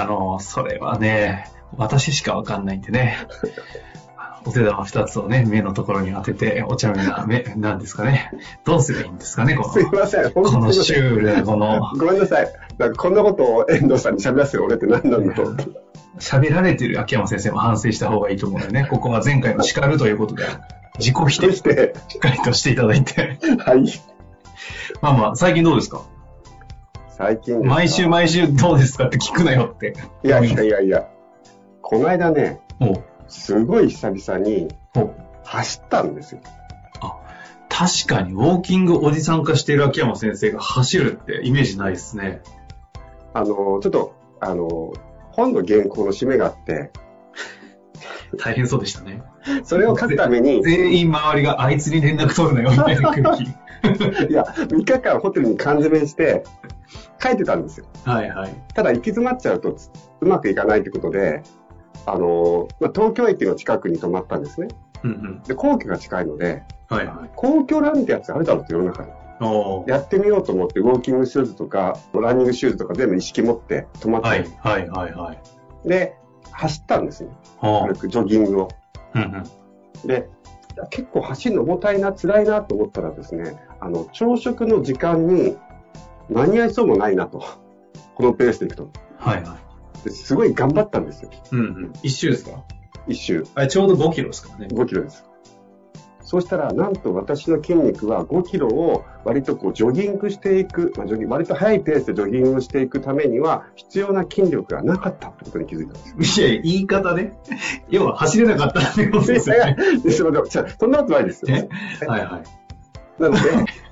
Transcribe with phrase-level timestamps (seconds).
[0.00, 3.16] あの、それはね、私しかわかんないんでね、
[4.46, 8.30] お手玉二つをね、目のところに当てて、お茶目な目、なんですかね。
[8.64, 10.30] どうすればいいんですかね、こすいの、ません。
[10.30, 12.48] 本このにシュールな、この、ごめんなさい。
[12.78, 15.56] なんかこんなことを遠藤さんに喋らせてる俺って何なんだろう。
[16.18, 20.44] 喋られてる秋山先生も反省した方がいいと思うのでね、ここは前回の叱るということで、
[20.98, 23.38] 自己否定そして、しっかりとしていただいて。
[23.64, 23.84] はい。
[25.02, 26.02] まあまあ、最近どうですか？
[27.18, 29.94] 最近毎週毎週どうですかって聞くなよって。
[30.24, 31.08] いやいやいやいや。
[31.82, 32.60] この間ね、
[33.26, 34.68] すごい久々に
[35.44, 36.40] 走ったんですよ。
[37.68, 42.42] 確かに、ウォーキングおじさん化している秋山先生が走るってイメージないですね。
[43.34, 44.92] あの、ちょっと、あの、
[45.30, 46.90] 本の原稿の締めがあって、
[48.36, 49.22] 大変そうでしたね。
[49.64, 53.44] それを書くために、全員周りがあいつに連絡取るなよみたいな空気。
[54.28, 56.44] いや、3日間ホテルに缶詰して、
[57.22, 57.86] 書いてたんですよ。
[58.04, 58.54] はいはい。
[58.74, 61.42] ただ行き詰まっちゃうとつうまくいかないってことで、
[62.06, 64.68] あの、まあ、東京駅の近くに泊まったんですね。
[65.04, 65.42] うんうん。
[65.42, 67.30] で、皇居が近いので、はいはい。
[67.36, 69.10] 皇居ランってやつあるだろうって世の中に。
[69.86, 74.48] やってみようと思って、ウォーキングシューズとか、ランニングシューズとか全部意識持って泊まったんはい。
[74.60, 75.88] はいはいはい。
[75.88, 76.16] で、
[76.50, 77.30] 走ったんですね。
[77.60, 78.68] は軽くジョギングを。
[79.14, 79.18] あ。
[79.18, 79.38] うんう
[80.04, 80.06] ん。
[80.06, 80.28] で、
[80.90, 85.56] 結構走るの重たいな、辛いなと思ったらですね、あの、朝食の時間に
[86.28, 87.42] 間に合いそうもないなと。
[88.14, 88.90] このペースでいくと。
[89.18, 89.56] はいは
[90.04, 91.30] ですごい頑張ったんですよ。
[91.32, 91.36] い。
[91.52, 91.92] うんうん。
[92.02, 92.64] 一周ですか？
[93.08, 93.44] 一周。
[93.54, 94.68] あれちょうど5キロですからね。
[94.70, 95.24] 5キロです。
[96.28, 106.48] そうしたら、なんと私の筋肉は5キロを割とこうジョギングしていく、まあ、ジョギ割と速いペースでジョギングしていくためには必要な筋力がなかったってことに気づいたんですよ。
[106.48, 107.32] いや、言い方ね。
[107.88, 109.76] 要は走れなかったってことですよね。
[110.04, 111.56] ですので、じゃあそんなことないですよ。
[111.56, 112.42] えはいは
[113.18, 113.22] い。
[113.22, 113.40] なので、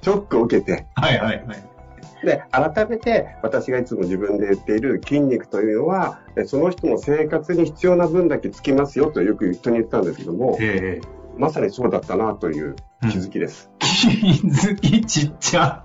[0.03, 1.77] ショックを受けて、はいはいはい。
[2.23, 13.71] で、改めて私がいつも自分で言っている筋肉というのは、えその人の生活に必要な分だけつきますよとよく人に言ったんですけども、ええまさにそうだったなという気づきです。
[13.79, 14.09] 気
[14.47, 15.85] づきちっちゃ。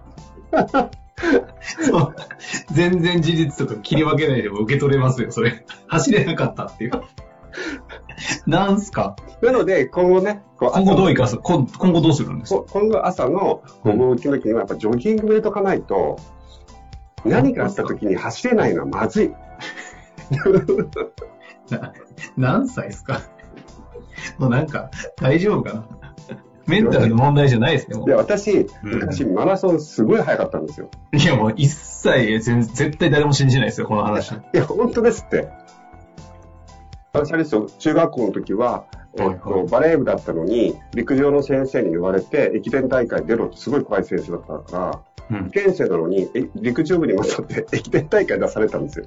[1.81, 2.15] そう。
[2.71, 5.65] 全然事実とか切り分けないでも受け取れますよ、それ。
[5.87, 6.91] 走れなかったっていう。
[8.47, 9.15] なんすか？
[9.41, 11.37] なので、今後ね、今後どういかす？
[11.37, 12.53] 今今後どうするんです？
[12.53, 16.17] かこ今度朝のごぼうきの時にはやっぱジョギング入れとかないと、
[17.25, 19.31] 何かあった時に走れないのはまずい。
[21.69, 21.93] な
[22.37, 23.21] 何歳ですか？
[24.37, 25.85] もうなんか、大丈夫かな？
[26.67, 28.17] メンタルの問題じゃないですね、もで、う。
[28.17, 30.89] 私、うん昔マラソンすごい速かったんですよ。
[31.13, 34.31] いや、もう一切全、絶対誰も信じないですよ、この話。
[34.31, 35.49] いや、本当ですって。
[37.13, 38.85] 私あれですよ、中学校の時は、
[39.17, 45.47] えっと、バレー部だったのに、陸上の先生に言われて、駅伝大会出ろってすごい怖い先生だったから、うん。
[45.47, 49.05] 受験生なのに、え陸上部に勝って駅伝大会出されたんですよ。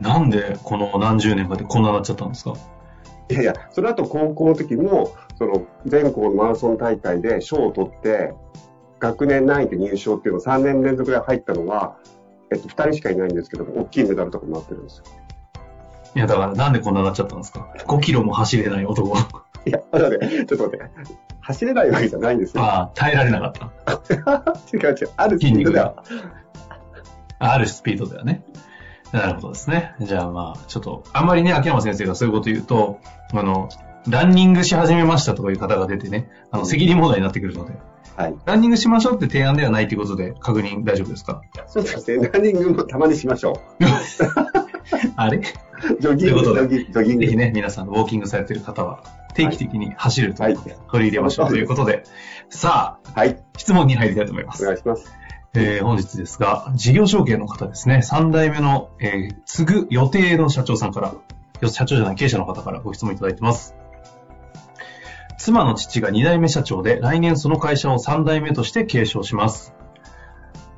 [0.00, 2.52] なんで、この何十年かでこんななっちゃったんですか？
[3.30, 8.34] いやいや、その後高校の時も、その全校のマラソン大会で賞を取って、
[8.98, 11.96] 学年何位で入賞っていうのを3年連続で入ったのは、
[12.50, 15.04] えっと、2人しかいないんですけども、大きいメダルとかもなってるんですよ。
[16.16, 19.16] いや、だからなんでこんななっちゃったんですか ?5 キロも走れない男。
[19.66, 20.90] いや、だって、ちょっと待って、
[21.40, 22.62] 走れないわけじゃないんですよ。
[22.62, 24.52] ああ、耐えられなかった。
[24.72, 26.02] 違う違う、あるスピードでは
[27.38, 28.42] あるスピードではね。
[29.12, 29.94] なるほどですね。
[30.00, 32.98] じゃあまあ、ちょっと、あんまりね、秋山先生がそういうこと言うと、
[33.32, 33.68] あの、
[34.08, 37.72] ランニングし始めましたとかいう方が出てね、あの、責任問題になってくるので、
[38.16, 38.34] はい。
[38.46, 41.40] ランニングしましょうって提案ではないということで、確認大丈夫ですか？
[41.68, 43.60] そうですね、ランニングもたまにしましょ
[45.16, 45.38] あれ？
[45.38, 45.42] う。
[46.00, 47.24] ジョギング、ジということでョギング、ジョギング。
[47.26, 49.02] ぜひね、皆さん、ウォーキングされている方は、
[49.34, 50.54] 定期的に走るとはい。
[50.56, 50.68] 取
[51.04, 52.02] り入れましょうということで、
[52.50, 53.36] さあ、はい。
[53.56, 54.64] 質問に入りたいと思いまおす。
[54.64, 55.12] 願いします。
[55.54, 61.14] えー本日ですが、事業承継の方ですね、3代目の、えー継ぐ予定の社長さんから、
[61.70, 63.74] 社長じゃない経営者の方からご質問いただいてます。
[65.38, 69.74] 妻の父が2代目社長で、来年その会社を3代目として継承します。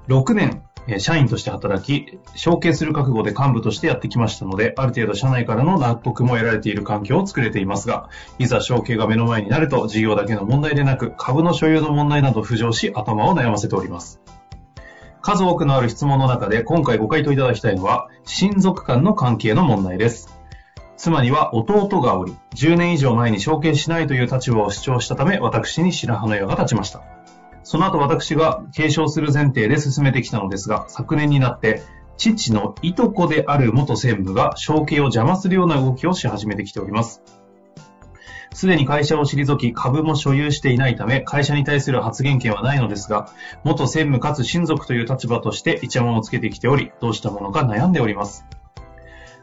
[0.09, 8.09] 6年、えー社員として働き、承継する覚悟で幹部としてやってきましたので、ある程度社内からの納得も得られている環境を作れていますが、
[8.39, 14.21] いざ承継が目の前になると、事業だけの問題でなく、株の所有の問題など浮上し、頭を悩ませております。
[15.23, 20.35] 数多くのある質問の中で、今回ご回答いただきたいのは、親族間の関係の問題です。
[20.97, 27.03] 妻には弟がおり、10年以上前に承継しないという立場を主張したため、私に白羽の矢が立ちました。
[27.63, 31.83] その後私が継承する前提で進めてきたのですが、昨年になって、
[32.17, 37.23] 父のいとこである元専務が承継を邪魔するような動きをし始めてきております。
[38.53, 43.29] すでに会社を退き、株も所有していないため、会社に対する発言権はないのですが、
[43.65, 48.45] 元専務かつ親族という立場としてイチャモンをつけてきており、どうしたものか悩んでおります。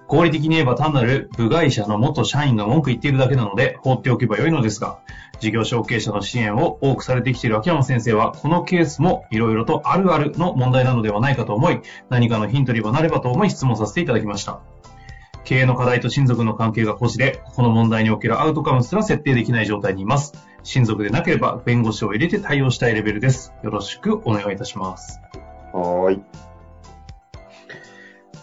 [0.08, 5.00] 合理的に言えば単なる部外者の元社員が文句言っているだけなので放っておけばよいのですが、
[5.40, 14.62] 事業承継者の支援を多くされてきている秋山先生は、このケースもいろいろとあるあるの問題なのではないかと思い、何かのヒントにはなればと思い質問させていただきました。
[15.48, 20.34] 経営の課題と親族の関係が孤児で、この問題におけるアウトカムすら設定できない状態にいます。
[20.64, 23.54] 親族でなければ弁護士を入れて対応したいレベルです。
[23.64, 25.22] よろしくお願いいたします。
[25.72, 26.22] はーい。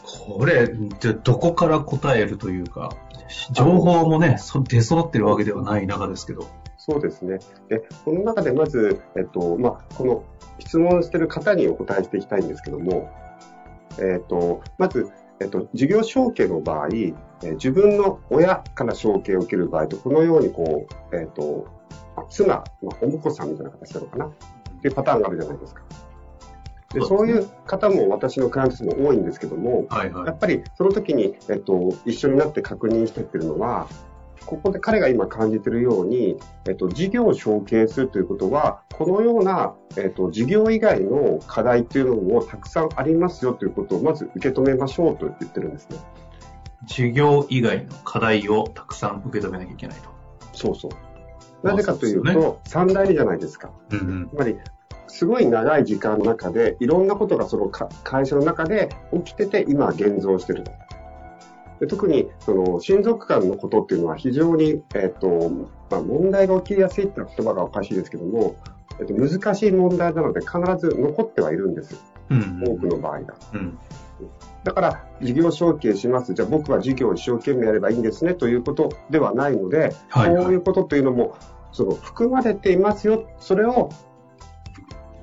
[0.02, 2.88] これ、でどこから答えるというか、
[3.52, 6.48] 情報もね、そ出揃ってるわけではない中ですけど。
[6.78, 7.38] そうですね。
[7.68, 10.24] で、この中でまず、えっと、まあ、この
[10.58, 13.10] 質問してる方にお答えしていきたいんですけども、
[13.98, 17.14] えっと、まず、えっと、事業承継の場合、えー
[17.56, 21.66] 自分の親から承継を受ける場合と、このようにこう、えっと、
[22.16, 24.26] まあ妻、まあ、お婿さんみたいな形なのかな？
[24.26, 24.30] っ
[24.80, 25.82] ていうパターンがあるじゃないですか。
[26.94, 30.32] で、そうですねそういう方も私のクライアントも多いんですけども、はいはいや。
[30.32, 33.88] っぱりその時に、えっと、一緒になって確認してってるのは、
[34.46, 36.36] ここで彼が今感じているように、
[36.68, 45.98] えっと、事業を承継するということは、このような、えっと、事業以外の課題っていうのもたくさんありますよということをまず受け止めましょうと言ってるんですね。
[46.86, 50.10] 授業以外の課題をたくさん受け止めなきゃいけないと。
[50.52, 51.66] そうそう。
[51.66, 53.70] なぜかというと、三代目じゃないですか。
[53.90, 54.28] うんうん。
[54.28, 54.56] つまり、
[55.06, 58.90] すごい長い時間の中で、いろんなことがそのか会社の中で
[59.24, 60.72] 起きてて、今現像してると。
[61.80, 65.50] で特に、その、親族間のことっていうのは非常に、えっ、と、
[65.90, 68.56] まあ、問題が起きやすいって言葉がおかしいですけども、
[69.00, 71.98] えっと、難しい問題なので必ず残ってはいるんですよ。
[72.30, 73.34] うん多くの場合が。
[73.52, 73.78] うん。
[74.62, 76.32] だから、事業承継します。
[76.32, 81.36] じゃあ僕は事業を一生懸命やればいいんですねということではないので、はいはいこういうことというのも、
[81.72, 83.28] その含まれていますよ。
[83.38, 83.90] それを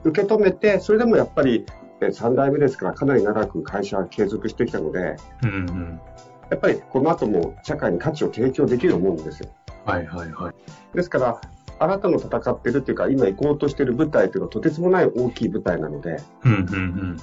[0.03, 1.65] 受け止めて、それでもやっぱり
[2.01, 6.01] 3代目ですからかなり長く会社は継続してきたので、うんうん。
[6.51, 9.49] やっぱりこの後も社会に価値を提供できると思うんですよ。
[9.85, 10.95] はいはいはい。
[10.95, 11.41] ですから、
[11.79, 17.17] あなたの戦ってるっていうか、今行こうとしている舞台というのはとてつもない大きい舞台なので、うんうんうん。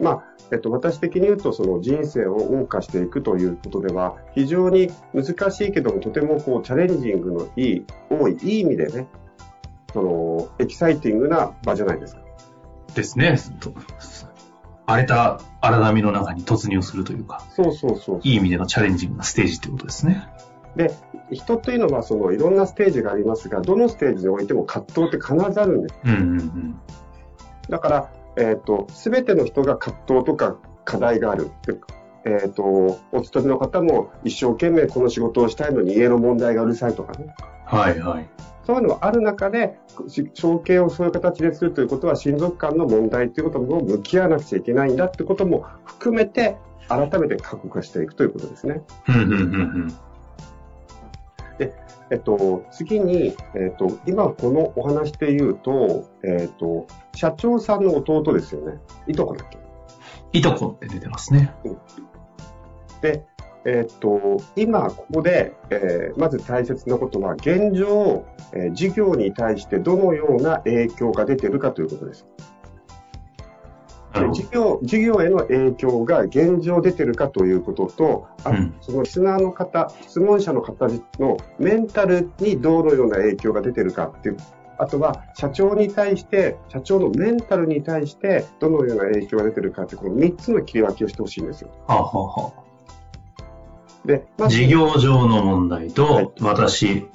[0.00, 9.06] まあ、えっと、私的に言うと、その人生を謳歌していくということでは、非常に難しいけども、とてもこう、チャレンジングのいい、多い、いい意味でね、
[9.92, 12.22] その、エキサイティングな場じゃないですか。
[12.94, 13.36] ですね。
[14.86, 18.20] と荒れた荒波の中に突入するというか、そうそうそう。
[18.22, 20.28] いい意味でのチャレンジングなステージってことですね。
[20.76, 20.94] で、
[21.30, 26.00] 人というのは、その、いろんなステージがありますが、どのステージにおいても葛藤って必ずあるんです。
[26.04, 26.80] うんうんうん。
[27.68, 31.50] だから、えっ、と、すべての人が葛藤とか課題がある。
[31.66, 31.74] で
[32.24, 32.62] えっ、と、
[33.12, 37.34] お勤めの方も一生懸命この仕事をしたいのに家の問題がうるさいとかね。
[37.66, 38.28] はいはい。
[38.64, 39.78] そういうのはある中で、
[40.08, 46.56] し承継をそういう形でするということは、親族間の問題ということも向き合わなくちゃいけないんだってことも含めて、
[46.88, 48.82] 改めて覚悟していくということですね。
[49.08, 49.38] うんうんうんう
[49.86, 49.94] ん。
[52.10, 58.78] えっと、次に、えっと、今このお話で言うと、えっと、社長さんの弟ですよね。
[59.06, 59.58] いとこだっけ？
[60.38, 61.54] いとこって出てますね。
[63.00, 63.24] で、
[63.64, 72.26] えっと、今ここで、えーまず大切なことは、現状、えー事業に対してどのような影響が出ているかということです。
[74.32, 80.88] 事業、事業への影響が現状出てるかということと、あうんそのリスナーの方、質問者の方
[81.18, 84.36] のメンタルにどのような影響が出てるかっていう、
[84.78, 91.70] あとは社長に対して、社長のメンタルに対してどのような影響が出てるかって、この3つの切り分けをしてほしいんですよ。
[91.86, 92.61] はあ、はあは
[94.04, 97.06] で、あ、まず事業上の問題と、はい私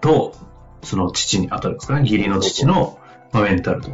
[0.00, 0.34] と、
[0.82, 2.98] その父に当たるんですかね、義理の父の、
[3.32, 3.90] まあ、メンタルと。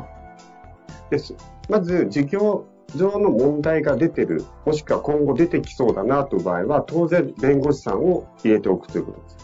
[1.11, 1.35] です。
[1.69, 9.43] まず、事業上の問題が出てる、もしくは今後出てきそうだなという場合は、当然弁護士さんを入れておくということです。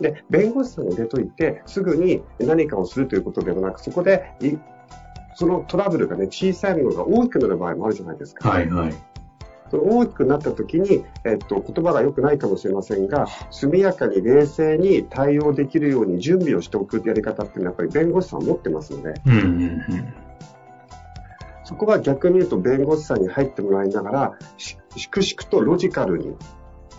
[0.00, 4.56] で、弁護士さんを入れといて、すぐに何かをするということではなく、そこでい、
[5.34, 8.48] そのトラブルがね、小さいものが大きくなる場合もあるじゃないですか。
[8.48, 8.94] はいはい。
[9.74, 20.14] その大きくなった時に、えっと、言葉が良くないかもしれませんが、速やかに冷静に対応できるように準備をしておくやり方っていうのは、やっぱり弁護士さん持ってますので、うんうんうん。
[21.64, 26.36] そこは逆に言うと弁護士さんに入ってもらいながら、し粛々とロジカルに、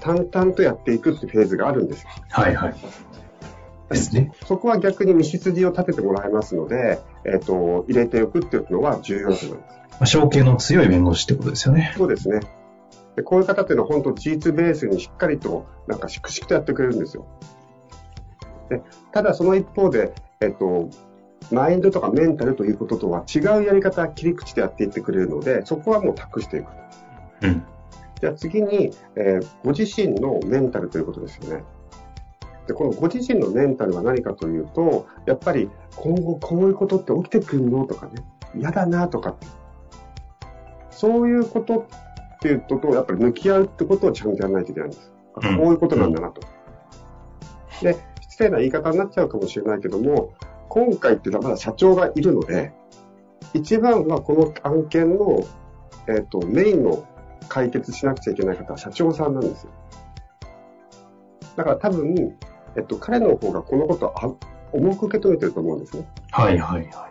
[0.02, 2.10] 淡々とやっていくっていうフェーズがあるんですよ。
[2.30, 2.76] はいはい。
[3.90, 4.34] ですね。
[4.46, 9.76] そこは逆に道筋を立ててもらえますので、えっ、と、入れておくっていうのは重要だと思います。
[9.92, 11.94] まあ証券の強い弁護士ってことですよね。
[11.98, 12.42] そうですね。
[13.16, 17.26] でこういう方っていうのは本当事実ベースにしっかりと、なんか粛々とやってくれるんですよ。
[18.70, 18.82] で
[19.12, 20.90] ただその一方で、えっと、
[21.52, 26.68] マインドとかメンタルということとは違うやり方、切り口でやっていってくれるので、そこはもう託していく。
[27.42, 27.64] うん。
[28.20, 31.64] じゃあ次に、えーご自身のメンタルということですよね。
[32.68, 38.24] で、このご自身のメンタルは何かというと、やっぱり今後こういうことって起きてくるのとかね、
[38.56, 39.36] 嫌だなとか、
[40.90, 41.86] そういうこと
[42.46, 45.12] っていうことと、やっぱり向き合うってことをちゃんとやらないといけないんです。
[45.42, 46.42] あうんこういうことなんだなと。
[47.82, 50.34] で、失礼な言い方になっちゃうかもしれないけども、
[50.70, 52.72] 今回っていうのはまだ社長がいるので、
[53.54, 55.44] 一番はこの案件の、
[56.08, 57.04] えっ、と、メインの
[57.50, 59.72] 解決しなくちゃいけない方は社長さんなんですよ。
[61.56, 62.38] だから多分、
[62.76, 64.34] えっと、彼の方がこのことをあ
[64.74, 66.08] 重く受け止めてると思うんですね。
[66.32, 67.10] はいはいは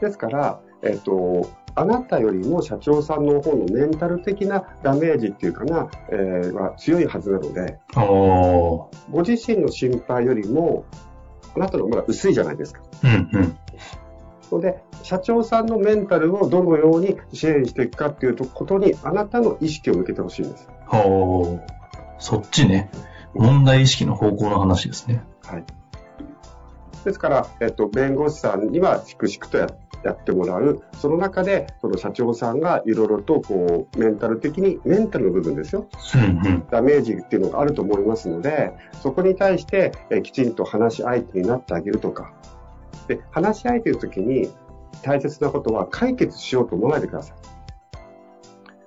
[0.00, 7.78] ですから、えっと、あなたよりも社長さんの方のメンタル的なダメージっていうかな、えーは強いはずなので。
[7.94, 10.86] ご自身の心配よりも、
[11.54, 12.82] あなたのまだ薄いじゃないですか。
[13.04, 13.58] うんうん。
[14.52, 20.68] ので、社長さんのメンタルをどのように支援していくかっていうことに、あなたの意識を向けてほしいんです。
[20.90, 21.60] おー。
[22.18, 22.90] そっちね。
[23.34, 25.22] 問題意識の方向の話ですね。
[25.44, 25.64] はい。
[27.04, 29.68] ですから、えっと、弁護士さんには粛々とや
[30.06, 30.82] やってもらう。
[30.94, 35.86] その中で、その社長さんがいろいろと、こう、メンタル的に、メンタルの部分ですよ。
[36.70, 38.72] ダメージっていうのがあると思いますので、
[39.02, 42.32] そこに対して、えきちんと話し相手になってあげるとか。
[43.08, 44.50] で、話し相手の時に
[45.02, 47.36] 大切なことは解決しようと思わないでください。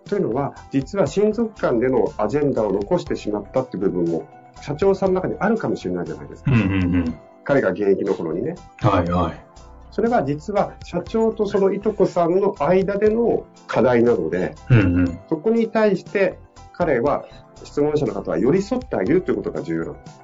[0.10, 4.28] というのは、実は親族間でのアジェンダを残してしまったっていう部分も、
[4.62, 6.52] 社長さんの中にあるかもしれないじゃないですか。
[6.52, 7.20] うんうんうん。
[7.44, 8.56] 彼が現役の頃にね。
[8.80, 9.50] はいはい。
[9.92, 15.20] それは実は社長とそのいとこさんの間での課題なので、うんうん。
[15.30, 16.38] そこに対して
[16.74, 17.26] 彼は、
[17.64, 20.22] 質問者の方は寄り添ってあげるということが重要なんです。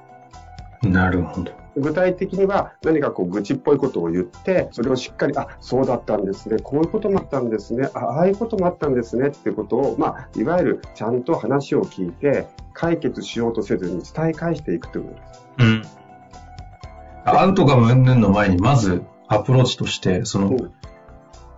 [0.88, 1.52] なるほど。
[1.76, 15.48] 具体的には何かこう愚痴っぽいことを言って、それをしっかり、あ、そうだったんですね、こういうこともあったんですね、あああいうこともあったんですねっていうことを、まあ、いわゆるちゃんと話を聞いて、解決しようとせずに伝え返していくということです。
[15.58, 15.82] うん。
[17.24, 20.56] アウトカム云々の前に、まずアプローチとして、その、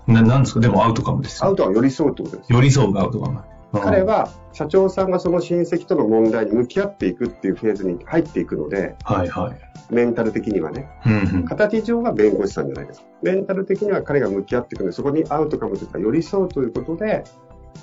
[0.07, 1.49] ななんですか、でもアウトカムですよ。
[1.49, 2.53] アウトは寄り添うってことです。
[2.53, 3.39] 寄り添うがアウトカム。
[3.73, 9.95] うん彼、は社長さんがその親戚との問題に向き合っていくっていうフェーズに入っていくので、はいはい。
[9.95, 10.89] メンタル的にはね。
[11.05, 11.45] うんうん。
[11.45, 13.07] 形上は弁護士さんじゃないですか。
[13.23, 17.25] メンタル的には彼が向き合っていくので、そこにアウトカムというか寄り添うということで、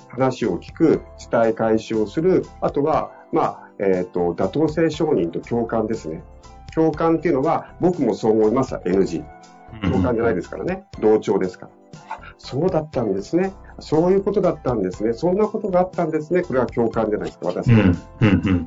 [0.08, 6.24] 話を聞く、伝え返しをする、あとは、まあ、えっ、と、妥当性承認と共感ですね。
[6.74, 9.24] 共感っていうのは、僕もそう思いますは NG。
[9.82, 10.84] 共感じゃないですからね。
[11.00, 11.72] 同調ですから。
[12.08, 13.52] あそうだったんですね。
[13.80, 15.12] そういうことだったんですね。
[15.12, 16.42] そんなことがあったんですね。
[16.42, 17.80] これは共感じゃないですか、私は。
[17.80, 18.66] うんうんうん。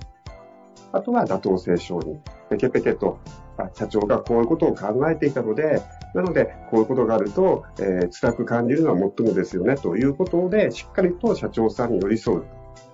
[0.91, 2.17] あとは妥当性承認。
[2.49, 3.19] ペケペケと、
[3.57, 5.81] あ社長がこういうことを考えていたので、
[6.15, 12.45] なので、こういうことがあると、えー辛く感じるのはもっともですよね、ということで、しっかりと社長さんに寄り添う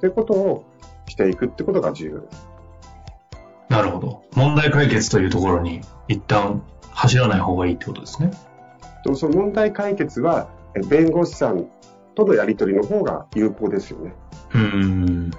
[0.02, 0.66] ということを
[1.08, 2.48] していくってことが重要です。
[3.70, 4.22] なるほど。
[4.36, 6.64] 問題解決というところに一旦
[6.96, 8.32] 走らない方がいいってことですね。
[9.04, 11.68] とその問題解決は、え弁護士さん
[12.16, 14.14] とのやり取りの方が有効ですよね。
[14.54, 14.60] うー
[15.28, 15.32] ん。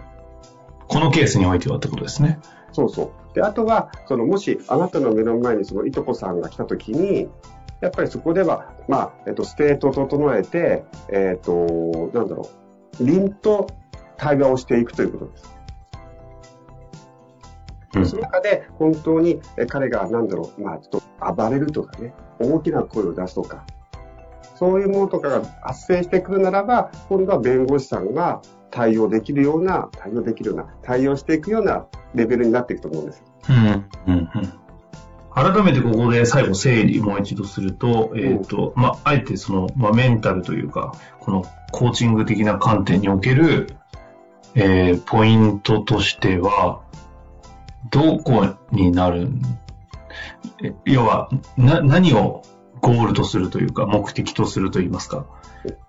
[0.89, 2.39] このケースにおいてはってことですね。
[2.73, 3.35] そうそう。
[3.35, 7.29] で、あとは、その、もし、あなたの目の前にそのいとこさんが来たときに、
[7.81, 12.49] やっぱりそこでは、まあ、えっと、ステートを整えて、えっと、なんだろ
[13.01, 13.67] う、凛と
[14.17, 15.57] 対話をしていくということです。
[18.01, 23.65] うんその中で、本当にえ彼が、なんだろう、まあ、ちょっと暴れるとかね、大きな声を出すとか、
[24.57, 33.23] そういうものとかが発生してくるならば、今度は弁護士さんが対応できるような、対応できるような、対応していくようなレベルになっていくと思うんです。
[33.49, 34.67] うんうんうん。
[35.37, 43.77] 改めてここで最後整理もう一度すると、えっ、ー、と、まあ、あえてその、まあ、メンタルというか、このコーチング的な観点における、
[44.55, 46.81] えー、ポイントとしては、
[47.91, 49.29] どこになる？
[50.85, 52.43] 要は、な、何を
[52.81, 55.27] ゴールとするというか、目的とすると言いますか？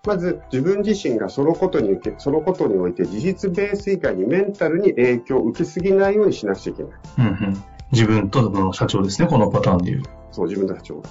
[0.06, 6.92] まず、自分自身がそのことに、そのことにおいて、事実ベース以外にメンタルに影響を受けすぎないようにしなくちゃいけない。
[7.20, 7.64] うんうん。
[7.92, 10.04] 自分との社長ですね、このパターンでいう。
[10.32, 11.04] そう、自分と社長。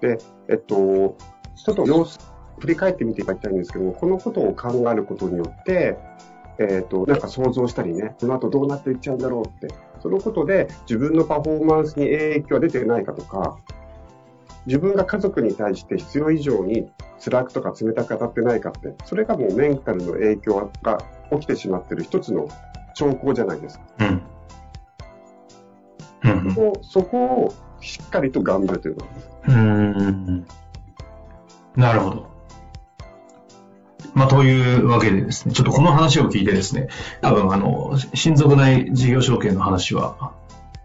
[0.00, 0.18] で、
[0.48, 1.16] えっと、
[1.56, 2.18] ちょっと様子、
[2.58, 5.98] 振り返ってみていただきたいんですけども、このことを考えることによって、
[6.70, 13.58] えっと、なんか想像したりね、この後どうなっていっちゃうんだろうって、そのことで自分のパフォーマンスに影響が出てないかとか、
[14.66, 16.90] 自分が家族に対して必要以上に
[17.24, 20.98] 辛くとか冷たく当たってないかって、それがもうメンタルの影響が
[21.32, 22.48] 起きてしまっている一つの
[22.94, 23.84] 兆候じゃないですか。
[24.00, 24.22] うん
[26.22, 29.30] そこそこをしっかりと頑張るということです。
[29.48, 30.46] うん。
[31.76, 32.31] なるほど。
[34.14, 36.88] まあ、というわけでですね、ちょっとこの話を聞いてですね、
[37.22, 40.34] 多分あの、親族内事業承継の話は、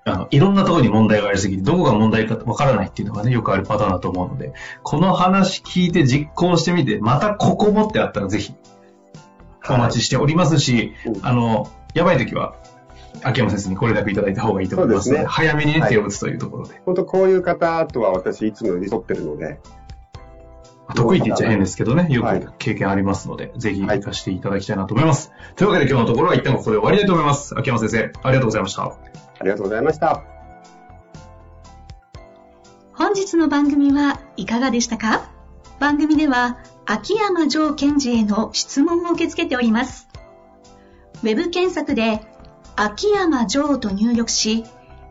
[0.05, 4.53] あの、いろんなところに問題がありすぎて、どこが問題かわからないっていうのがね、よくあるパターンだと思うので、
[4.84, 8.53] この話聞いて実行してみて、またここもってあったらぜひ、
[9.69, 12.55] お待ちしておりますし、はい、あの、やばい時は、
[13.24, 16.81] 秋山先生にご連絡いただいた方がいいと思いますので、ね、早めに、ね、手を打つというところで。
[16.86, 19.60] 本当こういう方とは私いつも寄り添ってるので、
[20.96, 25.32] 得意って言っちゃ変ですけどね、よく経験ありますので、はい、ぜひ活かしていただきたいなと思います。
[25.32, 27.58] はい、というわけで今日のところは一旦ここで終わりたいと思います。
[27.58, 28.84] 秋山先生、ありがとうございました。
[28.84, 28.94] あ
[29.44, 30.24] りがとうございました。
[32.94, 35.29] 本日の番組はいかがでしたか？
[35.79, 40.08] 番組では、秋山城賢治への質問を受け付けております。
[41.22, 42.22] ウェブ検索で、
[42.75, 44.63] 秋山城と入力し、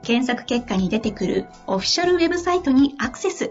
[0.02, 3.50] 検索結果に出てくるオフィシャルウェブサイトにアクセス。